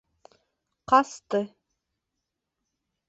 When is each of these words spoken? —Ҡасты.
—Ҡасты. 0.93 1.43